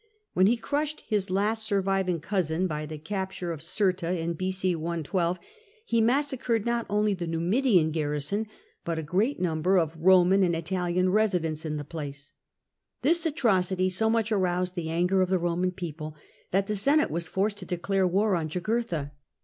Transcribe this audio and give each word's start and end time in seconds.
When 0.33 0.47
he 0.47 0.57
crushed 0.57 1.03
his 1.07 1.29
last 1.29 1.63
surviving 1.63 2.19
cousin 2.19 2.65
by 2.65 2.87
the 2.87 2.97
capture 2.97 3.55
THE 3.55 3.61
JUGURTHINE 3.61 4.07
WAR 4.07 4.13
93 4.13 4.23
of 4.25 4.29
Girta 4.31 4.31
in 4.31 4.33
B.O. 4.33 4.79
112, 4.79 5.39
lie 5.91 6.01
massacred 6.01 6.65
not 6.65 6.87
only 6.89 7.13
the 7.13 7.27
ITiimidian 7.27 7.91
garrison, 7.91 8.47
but 8.83 8.97
a 8.97 9.03
great 9.03 9.39
number 9.39 9.77
of 9.77 9.95
Roman 9.99 10.41
and 10.41 10.55
Italian 10.55 11.09
residents 11.11 11.65
in 11.65 11.77
the 11.77 11.83
place. 11.83 12.33
This 13.03 13.27
atrocity 13.27 13.91
so 13.91 14.09
much 14.09 14.31
aroused 14.31 14.73
the 14.73 14.89
anger 14.89 15.21
of 15.21 15.29
the 15.29 15.37
Roman 15.37 15.69
people 15.71 16.15
that 16.49 16.65
the 16.65 16.75
Senate 16.75 17.11
was 17.11 17.27
forced 17.27 17.57
to 17.59 17.65
declare 17.65 18.07
war 18.07 18.35
on 18.35 18.49
Jugurtha. 18.49 19.11